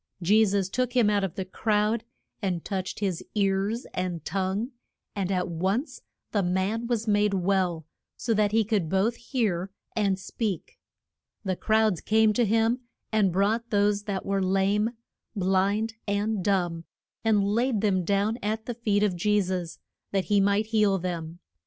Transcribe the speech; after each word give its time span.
Je 0.19 0.43
sus 0.43 0.67
took 0.67 0.93
him 0.93 1.11
out 1.11 1.23
of 1.23 1.35
the 1.35 1.45
crowd, 1.45 2.03
and 2.41 2.65
touched 2.65 3.01
his 3.01 3.23
ears 3.35 3.85
and 3.93 4.25
tongue, 4.25 4.71
and 5.15 5.31
at 5.31 5.47
once 5.47 6.01
the 6.31 6.41
man 6.41 6.87
was 6.87 7.07
made 7.07 7.35
well, 7.35 7.85
so 8.17 8.33
that 8.33 8.51
he 8.51 8.63
could 8.63 8.89
both 8.89 9.15
hear 9.15 9.69
and 9.95 10.17
speak. 10.17 10.79
And 11.45 11.59
crowds 11.59 12.01
came 12.01 12.33
to 12.33 12.45
him, 12.45 12.79
and 13.11 13.31
brought 13.31 13.69
those 13.69 14.05
that 14.05 14.25
were 14.25 14.41
lame, 14.41 14.89
blind, 15.35 15.93
and 16.07 16.43
dumb, 16.43 16.85
and 17.23 17.43
laid 17.43 17.81
them 17.81 18.03
down 18.03 18.39
at 18.41 18.65
the 18.65 18.73
feet 18.73 19.03
of 19.03 19.15
Je 19.15 19.39
sus, 19.39 19.77
that 20.11 20.25
he 20.33 20.41
might 20.41 20.65
heal 20.73 20.97
them. 20.97 21.37